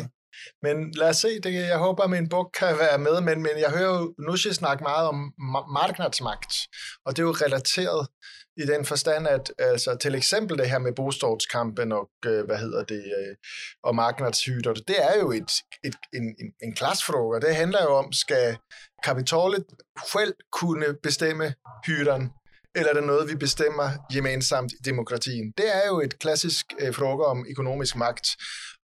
[0.62, 3.52] Men lad os se, det, jeg håber, at min bog kan være med, men, men
[3.60, 5.34] jeg hører jo Nushi snakke meget om
[5.74, 6.54] marknadsmagt,
[7.06, 8.08] og det er jo relateret
[8.58, 12.84] i den forstand, at altså, til eksempel det her med bostadskampen og, øh, hvad hedder
[12.84, 13.36] det, øh,
[13.84, 15.52] og marknadshyter, det er jo et,
[15.84, 17.40] et, en, en, en klassfråga.
[17.40, 18.58] Det handler jo om, skal
[19.04, 19.66] kapitalet
[20.14, 21.54] selv kunne bestemme
[21.88, 22.30] hyren,
[22.76, 25.54] eller er det noget, vi bestemmer gemensamt i demokratien?
[25.58, 28.28] Det er jo et klassisk øh, fråga om økonomisk magt.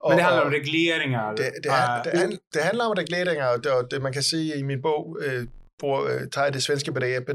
[0.01, 1.35] Og, Men det handler om regleringer?
[1.35, 4.23] Det, det, uh, det, det, det handler om regleringer, og det, og det man kan
[4.23, 5.47] sige i min bog, øh,
[5.79, 7.29] bruger, øh, tager det svenske begreb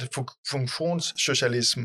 [0.51, 1.81] funktionssocialism,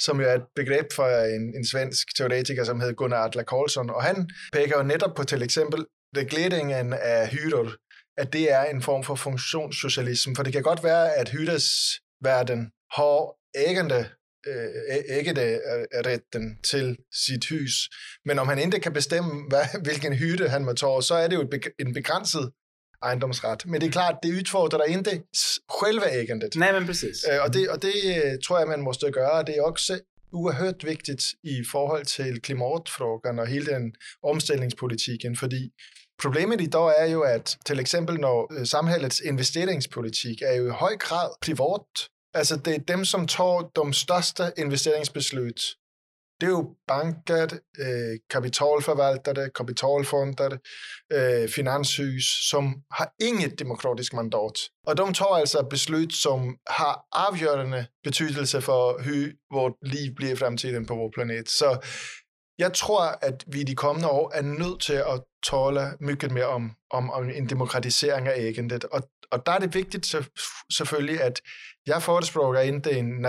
[0.00, 1.06] som jo er et begreb for
[1.36, 5.24] en, en svensk teoretiker, som hedder Gunnar Adler Karlsson, og han peger jo netop på
[5.24, 7.74] til eksempel regleringen af hyrer,
[8.16, 13.34] at det er en form for funktionssocialism, for det kan godt være, at hyresverden har
[13.68, 14.08] ægende
[14.46, 15.60] øh, ikke det
[16.06, 17.90] retten til sit hus.
[18.24, 21.36] Men om han ikke kan bestemme, hvad, hvilken hytte han må tage, så er det
[21.36, 22.50] jo en begrænset
[23.02, 23.66] ejendomsret.
[23.66, 26.56] Men det er klart, det udfordrer ikke selve ægendet.
[26.56, 27.16] Nej, men præcis.
[27.32, 29.42] Øh, og, det, og det øh, tror jeg, man måste gøre.
[29.42, 30.00] Det er også
[30.32, 35.72] uerhørt vigtigt i forhold til klimatfrågan og hele den omstillingspolitikken, fordi
[36.22, 40.70] Problemet i dag er jo, at til eksempel når øh, samhældets investeringspolitik er jo i
[40.70, 45.60] høj grad privat Altså, det er dem, som tager de største investeringsbeslut.
[46.40, 47.42] Det er jo banker,
[47.78, 50.58] øh, kapitalforvaltere, kapitalfonder,
[51.12, 54.56] øh, finanshus, som har inget demokratisk mandat.
[54.86, 59.02] Og de tager altså beslut, som har afgørende betydelse for,
[59.50, 61.48] hvor vores liv bliver i fremtiden på vores planet.
[61.48, 61.86] Så
[62.58, 66.46] jeg tror, at vi i de kommende år er nødt til at tale mygget mere
[66.46, 68.84] om, om, om en demokratisering af ægendet.
[68.84, 70.24] Og, og der er det vigtigt så,
[70.72, 71.40] selvfølgelig, at
[71.86, 73.24] jeg forespråker ikke en,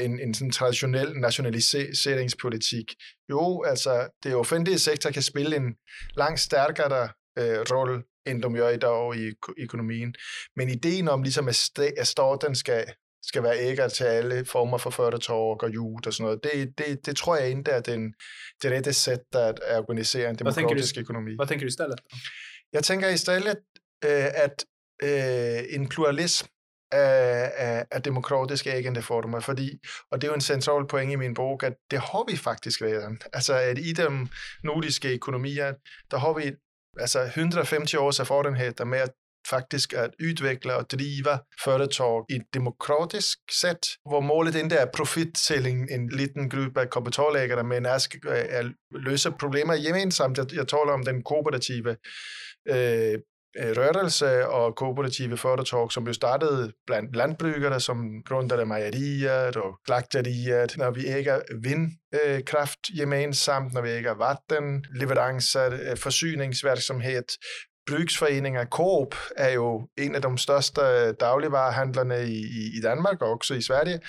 [0.00, 2.94] en, en sådan traditionel nationaliseringspolitik.
[3.30, 5.74] Jo, altså det offentlige sektor kan spille en
[6.16, 7.08] langt stærkere
[7.38, 10.14] øh, rolle, end de gør i dag i økonomien.
[10.56, 11.54] Men ideen om ligesom, at,
[12.06, 12.84] staten skal
[13.22, 16.44] skal være ægare til alle former for företag og jord og sådan noget.
[16.44, 18.14] Det, det, det tror jeg ikke er den,
[18.62, 21.36] det rette sæt at, at organisere en demokratisk du, økonomi.
[21.36, 22.00] Hvad tænker du i stedet?
[22.72, 23.58] Jeg tænker i stedet,
[24.04, 24.64] øh, at
[25.02, 26.46] øh, en pluralism
[26.92, 29.78] af, af, af demokratiske ægendeformer, fordi,
[30.10, 32.82] og det er jo en central point i min bog, at det har vi faktisk
[32.82, 33.20] redan.
[33.32, 34.28] Altså, at i de
[34.64, 35.74] nordiske økonomier,
[36.10, 36.52] der har vi
[37.00, 39.10] altså 150 års erfarenhed med at
[39.54, 41.32] faktisk at udvikle og drive
[41.64, 46.80] företag i et demokratisk sæt, hvor målet ikke er profit til en, en liten gruppe
[46.80, 47.98] af kapitalægere, men er
[48.60, 50.38] at løse problemer gemensamt.
[50.38, 51.96] Jeg, jeg taler om den kooperative
[52.68, 53.14] øh,
[53.60, 60.66] øh rørelse og kooperative företag, som jo startede blandt landbrugere, som grundade mejerier og slagterier,
[60.76, 67.28] når vi ikke vindkraft gemensamt, når vi ikke vatten, leverancer, øh, forsyningsvirksomhed,
[67.86, 68.64] brugsforeninger.
[68.64, 74.00] Coop er jo en af de største dagligvarehandlerne i, i Danmark og også i Sverige,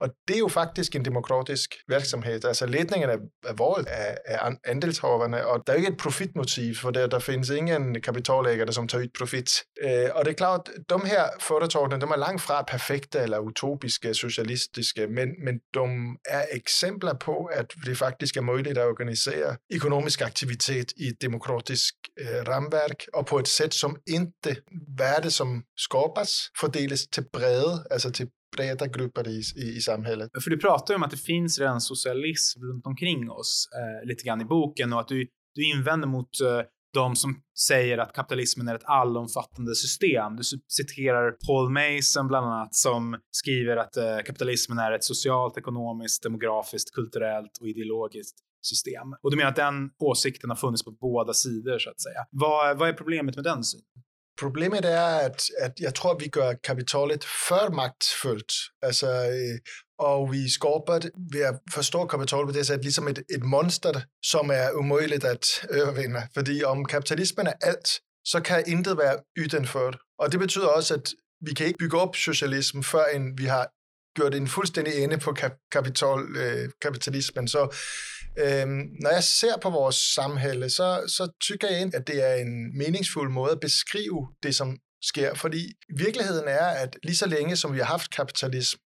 [0.00, 2.44] og det er jo faktisk en demokratisk virksomhed.
[2.44, 6.90] Altså ledningen er, er valgt af, af andelshaverne, og der er ikke et profitmotiv, for
[6.90, 9.62] der, der findes ingen kapitalægere, som tager ud profit.
[9.82, 14.14] Øh, og det er klart, de her foretagene, de er langt fra perfekte eller utopiske,
[14.14, 20.20] socialistiske, men, men de er eksempler på, at det faktisk er muligt at organisere økonomisk
[20.20, 24.56] aktivitet i et demokratisk øh, ramværk, og på et sæt, som ikke
[25.22, 30.30] det som skapas, fordeles til brede, altså til breda grupper i, i, i samhället.
[30.44, 34.24] För du pratar ju om att det finns redan socialism runt omkring oss eh, lite
[34.24, 36.60] grann i boken och att du, du invänder mot eh,
[36.94, 40.36] de som säger att kapitalismen är ett allomfattande system.
[40.36, 46.22] Du citerar Paul Mason bland annat som skriver att eh, kapitalismen är ett socialt, ekonomiskt,
[46.22, 49.06] demografiskt, kulturellt och ideologiskt system.
[49.22, 52.26] Och du menar att den åsikten har funnits på båda sidor så att säga.
[52.30, 53.84] Vad, vad är problemet med den synen?
[54.40, 58.52] Problemet er, at, at jeg tror, vi gør kapitalet for magtfuldt.
[58.82, 59.58] Altså, eh,
[59.98, 63.44] och og vi skaber det ved at forstå kapitalet på det sæt ligesom et, et
[63.44, 66.22] monster, som er umuligt at overvinde.
[66.34, 67.88] Fordi om kapitalismen er alt,
[68.24, 69.94] så kan intet være udenfor.
[70.18, 73.66] Og det betyder også, at vi kan ikke bygge op socialismen, før vi har
[74.16, 75.36] gjort en fuldstændig ende på
[75.72, 77.48] kapital, øh, kapitalismen.
[77.48, 77.76] Så
[78.38, 78.66] øh,
[79.02, 82.78] når jeg ser på vores samhælde, så, så tykker jeg ind, at det er en
[82.78, 85.34] meningsfuld måde at beskrive det, som sker.
[85.34, 88.80] Fordi virkeligheden er, at lige så længe som vi har haft kapitalisme,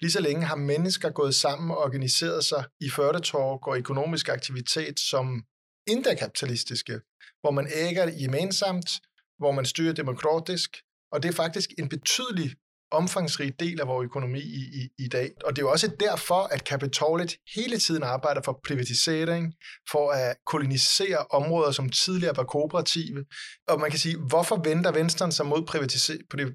[0.00, 5.00] lige så længe har mennesker gået sammen og organiseret sig i førtetorg og økonomisk aktivitet,
[5.00, 5.44] som
[5.86, 7.00] interkapitalistiske,
[7.40, 8.90] hvor man æger gemensamt,
[9.38, 10.70] hvor man styrer demokratisk,
[11.12, 12.54] og det er faktisk en betydelig
[12.92, 15.30] omfangsrig del af vores økonomi i, i, i dag.
[15.44, 19.54] Og det er jo også derfor, at kapitalet hele tiden arbejder for privatisering,
[19.90, 23.24] for at kolonisere områder, som tidligere var kooperative.
[23.68, 25.62] Og man kan sige, hvorfor venter Venstre sig mod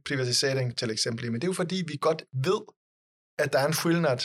[0.06, 1.32] privatisering til eksempel?
[1.32, 2.62] Men det er jo fordi, vi godt ved,
[3.40, 4.18] at der er en skillnad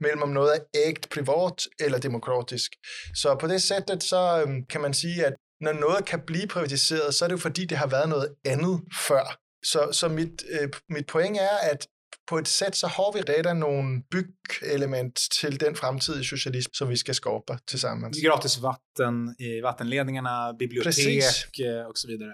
[0.00, 2.70] mellem om noget er ægt privat eller demokratisk.
[3.14, 7.14] Så på det sættet, så øhm, kan man sige, at når noget kan blive privatiseret,
[7.14, 9.41] så er det jo fordi, det har været noget andet før.
[9.64, 11.86] Så, så mit, øh, mit point er, at
[12.26, 16.96] på et sæt, så har vi redan nogle byggelement til den fremtidige socialism, som vi
[16.96, 18.18] skal skabe tillsammans.
[18.26, 21.46] Gratis vatten i vattenledningarna, bibliotek Precis.
[21.60, 22.32] Øh, och så vidare.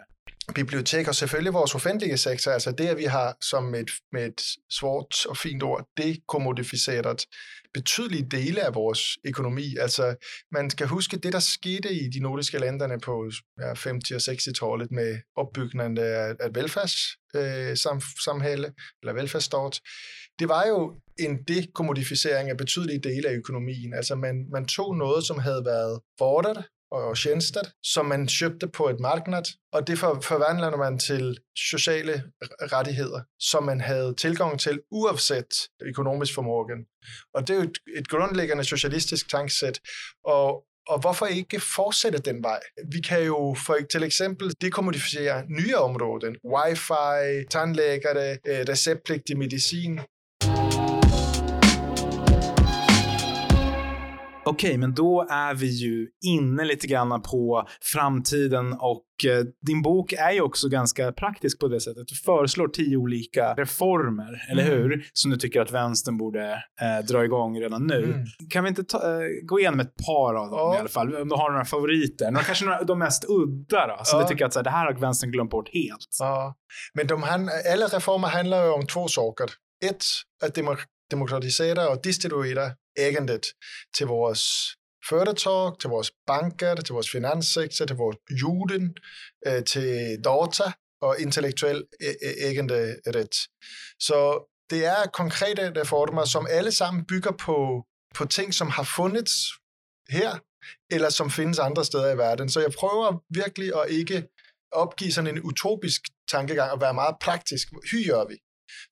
[0.54, 4.42] Bibliotek og selvfølgelig vores offentlige sektor, altså det, at vi har som et, med et
[4.70, 7.26] svårt og fint ord, dekommodificeret
[7.80, 9.76] betydelige dele af vores økonomi.
[9.80, 10.14] Altså,
[10.52, 14.90] man skal huske det, der skete i de nordiske landerne på ja, 50- og 60-tallet
[14.90, 19.80] med opbygningen af, af velfærdssamhælde, øh, eller velfærdsstat.
[20.38, 23.94] Det var jo en dekommodificering af betydelige dele af økonomien.
[23.94, 28.88] Altså, man, man tog noget, som havde været bordet og tjenester, som man købte på
[28.88, 32.22] et marked, og det forvandler man til sociale
[32.72, 36.86] rettigheder, som man havde tilgang til uafset økonomisk formåen.
[37.34, 39.80] Og det er jo et, et grundlæggende socialistisk tanksæt,
[40.24, 42.60] og og hvorfor ikke fortsætte den vej?
[42.92, 50.00] Vi kan jo for til eksempel dekommodificere nye områder, wifi, tandlægere, øh, receptpligtig medicin,
[54.48, 59.82] Okej, okay, men då är vi ju inne lite grann på framtiden och eh, din
[59.82, 62.08] bok är ju också ganska praktisk på det sättet.
[62.08, 64.76] Du föreslår tio olika reformer, eller mm.
[64.76, 65.08] hur?
[65.12, 68.04] Som du tycker att vänstern borde eh, dra igång redan nu.
[68.04, 68.26] Mm.
[68.50, 70.76] Kan vi inte ta, eh, gå igenom ett par av dem ja.
[70.76, 71.16] i alla fall?
[71.16, 72.30] Om du har några favoriter.
[72.30, 74.24] Några, kanske några, de mest udda då, som ja.
[74.24, 76.16] du tycker att så här, det här har vänstern glömt bort helt.
[76.18, 76.54] Ja.
[76.94, 79.46] Men de alla reformer handlar ju om två saker.
[79.84, 80.04] Ett,
[80.44, 80.54] att
[81.10, 83.46] demokratisera och distribuera ägandet
[83.96, 84.42] till vores
[85.08, 88.94] företag, till vores banker, till vores finanssektor, till vores jorden,
[89.44, 91.84] till øh, til data og intellektuel
[92.48, 93.34] æganderätt.
[94.00, 94.18] Så
[94.70, 99.34] det er konkrete reformer, som alle sammen bygger på, på ting, som har funnits
[100.08, 100.38] her,
[100.90, 102.48] eller som findes andre steder i verden.
[102.50, 104.28] Så jeg prøver virkelig at ikke
[104.72, 107.68] opgive sådan en utopisk tankegang og være meget praktisk.
[107.90, 108.36] Hy gør vi?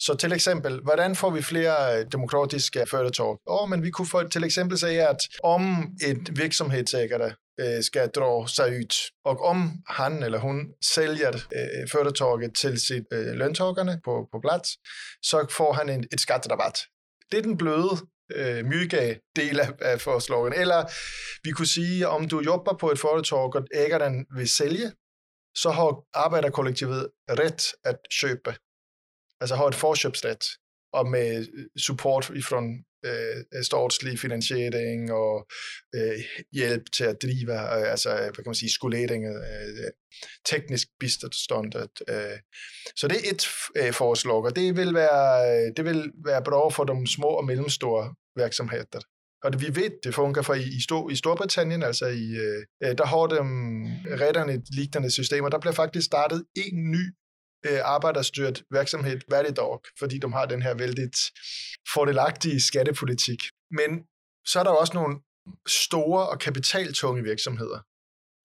[0.01, 3.37] Så til eksempel, hvordan får vi flere øh, demokratiske företag?
[3.47, 5.63] Oh, men vi kunne for, til eksempel sige, at om
[6.03, 12.55] et virksomhedsägare øh, skal dra sig ud, og om han eller hun sælger øh, företaget
[12.55, 14.69] til sit øh, løntagerne på, på plads,
[15.23, 16.79] så får han en, et skatterabat.
[17.31, 17.97] Det er den bløde
[18.35, 20.61] øh, myge del af, af forslaget.
[20.61, 20.85] Eller
[21.45, 24.93] vi kunne sige, om du jobber på et företag og ægeren vil sælge,
[25.55, 28.55] så har arbejderkollektivet ret at købe
[29.41, 30.45] altså har et forkøbsret,
[30.93, 32.63] og med øh, support fra
[33.05, 35.47] øh, statslig finansiering og
[35.95, 36.19] øh,
[36.53, 39.91] hjælp til at drive, øh, altså hvad kan man sige, skolering, øh,
[40.45, 41.75] teknisk bistand.
[42.09, 42.39] Øh.
[42.97, 46.69] Så det er et øh, forslag, og det vil, være, øh, det vil være bra
[46.69, 49.01] for de små og mellemstore virksomheder.
[49.45, 52.99] Og vi ved, det fungerer for i, i, Stor, i Storbritannien, altså i, øh, øh
[52.99, 53.37] der har de
[54.25, 57.05] retterne et lignende system, og der bliver faktisk startet en ny
[57.71, 61.11] øh, arbejderstyret virksomhed Valley Dog, fordi de har den her vældig
[61.95, 63.43] fordelagtige skattepolitik.
[63.71, 63.91] Men
[64.47, 65.21] så er der også nogle
[65.69, 67.81] store og kapitaltunge virksomheder,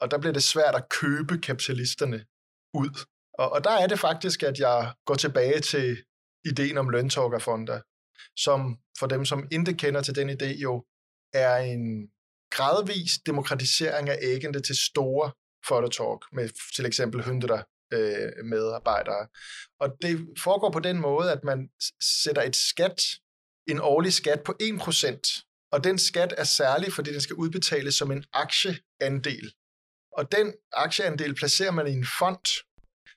[0.01, 2.25] og der bliver det svært at købe kapitalisterne
[2.73, 3.05] ud.
[3.34, 6.03] Og, og der er det faktisk, at jeg går tilbage til
[6.45, 7.81] ideen om løntorkerfonder,
[8.38, 10.86] som for dem, som ikke kender til den idé, jo
[11.34, 12.10] er en
[12.51, 15.31] gradvis demokratisering af æggene til store
[15.67, 19.27] foretag med til eksempel 100 øh, medarbejdere.
[19.80, 21.69] Og det foregår på den måde, at man
[22.23, 23.01] sætter et skat,
[23.67, 28.12] en årlig skat på 1%, og den skat er særlig, fordi den skal udbetales som
[28.12, 29.54] en aktieandel.
[30.17, 32.45] Og den aktieandel placerer man i en fond,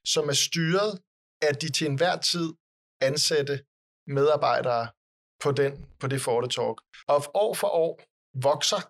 [0.04, 1.00] som er styret
[1.42, 2.52] af de til enhver tid
[3.00, 3.64] ansatte
[4.06, 4.88] medarbejdere
[5.42, 6.78] på, den, på det fortetalk.
[7.08, 8.00] Og år for år
[8.42, 8.82] vokser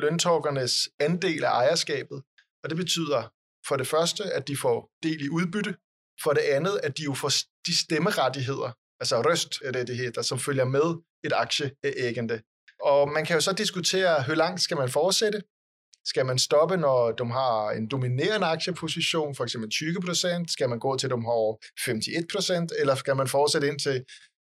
[0.00, 2.22] løntaggernes andel af ejerskabet,
[2.62, 3.22] og det betyder
[3.68, 5.74] for det første, at de får del i udbytte.
[6.22, 7.30] For det andet, at de jo får
[7.66, 12.42] de stemmerettigheder, altså røst er det, det hedder, som følger med et aktieægende.
[12.82, 15.42] Og man kan jo så diskutere, hvor langt skal man fortsætte?
[16.04, 20.44] Skal man stoppe, når de har en dominerende aktieposition, for eksempel 20%?
[20.48, 21.58] Skal man gå til, at de har
[22.70, 22.80] 51%?
[22.80, 23.78] Eller skal man fortsætte ind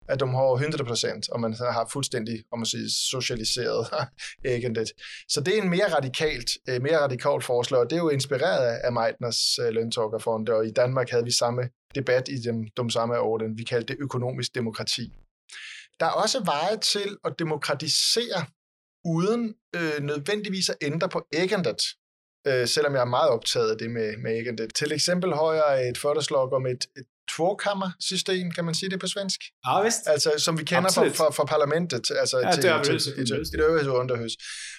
[0.08, 3.86] at de har 100%, og man har fuldstændig, om man siger, socialiseret
[4.54, 4.90] ägandet.
[5.28, 8.78] Så det er en mere radikalt, øh, mere radikalt forslag, og det er jo inspireret
[8.84, 11.62] af Meitners øh, løntårgerfond, og i Danmark havde vi samme
[11.94, 13.58] debat i dem, de samme åren.
[13.58, 15.12] vi kaldte det økonomisk demokrati.
[16.00, 18.44] Der er også veje til at demokratisere
[19.04, 21.80] uden øh, nødvendigvis at ændre på ægendet,
[22.46, 24.74] øh, selvom jeg er meget optaget af det med, med ægendet.
[24.74, 29.06] Til eksempel har jeg et forslag om et, et tvåkammer-system, kan man sige det på
[29.06, 29.40] svensk?
[29.66, 30.06] Ja, visst.
[30.06, 33.26] Altså, som vi kender fra, fra, fra parlamentet, altså ja, til, det er til, til,
[33.26, 34.32] til, til øvrigt underhus.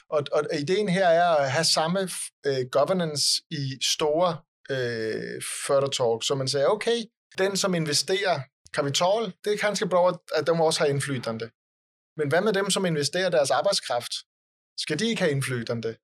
[0.10, 2.10] Og, og ideen her er at have samme
[2.46, 4.38] øh, governance i store
[4.72, 6.98] øh, företag, så man siger, okay,
[7.38, 8.40] den som investerer
[8.74, 11.50] kapital, det er kanskje bra, at de også har indflydende.
[12.18, 14.14] Men hvad med dem, som investerer deres arbejdskraft?
[14.78, 15.96] Skal de ikke have indflydende?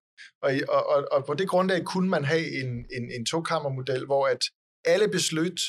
[0.42, 4.28] Og, og, og, og på det grundlag kunne man have en, en, en tokammermodel, hvor
[4.28, 4.44] at
[4.86, 5.60] alle beslut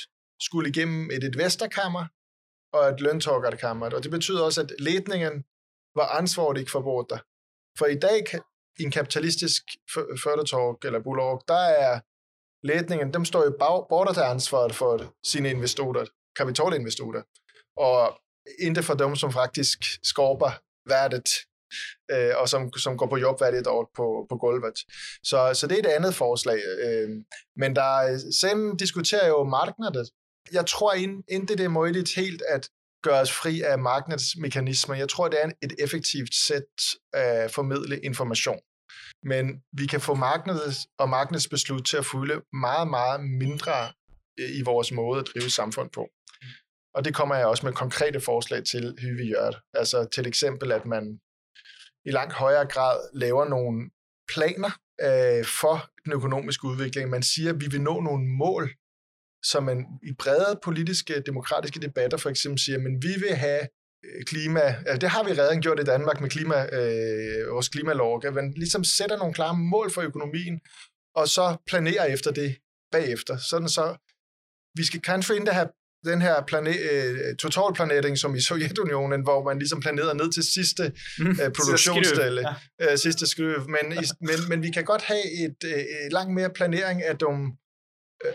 [0.40, 2.07] skulle igennem et investorkammer
[2.72, 3.90] og et løntorkerkammer.
[3.90, 5.44] Og det betyder også, at ledningen
[5.94, 7.18] var ansvarlig for båter.
[7.79, 8.25] For i dag
[8.79, 9.62] i en kapitalistisk
[10.25, 12.01] företag eller bolag, der er
[12.62, 17.22] ledningen, dem står jo både til ansvar for sine investorer, kapitalinvestorer,
[17.77, 18.20] og
[18.59, 20.51] ikke for dem, som faktisk skaber
[20.88, 21.29] værdet,
[22.11, 24.79] øh, og som, som går på job hver et år på, på gulvet.
[25.22, 26.61] Så, så det er et andet forslag.
[26.85, 27.11] Øh,
[27.57, 30.11] men der, sen diskuterer jo markedet,
[30.52, 30.94] jeg tror
[31.28, 32.68] intet det er muligt helt at
[33.02, 34.94] gøre os fri af markedsmekanismer.
[34.94, 36.72] Jeg tror, det er et effektivt sæt
[37.12, 38.61] at formidle information.
[39.22, 43.92] Men vi kan få markedet og markedsbeslut til at fylde meget, meget mindre
[44.40, 46.09] øh, i vores måde at drive samfund på.
[46.94, 49.61] Og det kommer jeg også med konkrete forslag til, hvordan vi gør det.
[49.74, 51.20] Altså til eksempel, at man
[52.05, 53.90] i langt højere grad laver nogle
[54.34, 54.70] planer
[55.07, 57.11] øh, for den økonomiske udvikling.
[57.11, 58.70] Man siger, at vi vil nå nogle mål
[59.51, 63.61] så man i brede politiske, demokratiske debatter for eksempel siger, men vi vil have
[64.05, 68.22] øh, klima, altså det har vi redden gjort i Danmark med klima, øh, vores klimalov,
[68.24, 70.61] at man ligesom sætter nogle klare mål for økonomien,
[71.14, 72.57] og så planerer efter det
[72.92, 73.36] bagefter.
[73.36, 73.97] Sådan så,
[74.74, 75.68] vi skal kanskje finde have
[76.05, 80.92] den her planet, øh, totalplanering som i Sovjetunionen, hvor man ligesom planerede ned til sidste
[81.18, 82.42] mm, øh, produktionsstelle,
[82.80, 82.92] ja.
[82.92, 83.68] øh, sidste skryv.
[83.68, 83.86] Men,
[84.20, 87.26] men, men vi kan godt have et, øh, langt mere planering af de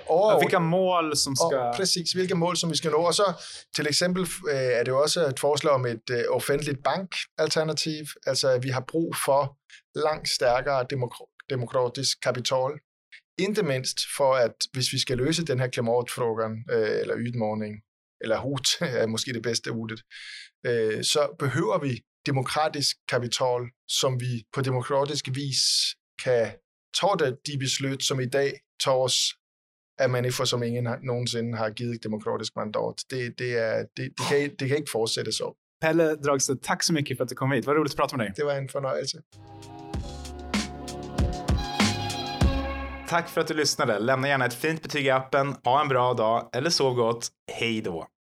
[0.08, 0.46] overordnet.
[0.46, 1.58] Vilka mål som ska...
[1.58, 2.98] Og præcis, hvilke mål som vi skal nå.
[2.98, 3.34] Og så
[3.76, 8.06] til eksempel øh, er det også et forslag om et øh, offentligt bankalternativ.
[8.28, 9.58] Altså, at vi har brug for
[9.96, 12.72] langt stærkere demok- demokratisk kapital.
[13.38, 17.74] Ikke mindst for, at hvis vi skal løse den her klimatfrågan, øh, eller udmåning,
[18.22, 18.68] eller hut
[19.02, 20.02] er måske det bedste ordet,
[20.66, 25.62] øh, så behøver vi demokratisk kapital, som vi på demokratisk vis
[26.24, 26.54] kan
[27.00, 28.52] tage de beslut, som i dag
[30.02, 33.06] tages af mennesker, som ingen nogensinde har givet demokratisk mandat.
[33.10, 35.54] Det, det, er, det, det, kan, det kan ikke fortsætte så.
[35.82, 37.66] Pelle Dragsted, tak så mycket för att du kom hit.
[37.66, 38.34] Vad roligt att prata med dig.
[38.36, 39.22] Det var en fornøjelse.
[43.08, 44.00] Tack för att du lyssnade.
[44.00, 47.28] Lämna gärna ett fint betyg i appen, ha en bra dag eller sov gott.
[47.52, 48.08] Hej då!